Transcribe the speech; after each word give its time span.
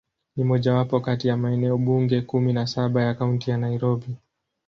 Ni 0.35 0.43
mojawapo 0.43 0.99
kati 0.99 1.27
ya 1.27 1.37
maeneo 1.37 1.77
bunge 1.77 2.21
kumi 2.21 2.53
na 2.53 2.67
saba 2.67 3.03
ya 3.03 3.13
Kaunti 3.13 3.51
ya 3.51 3.57
Nairobi. 3.57 4.15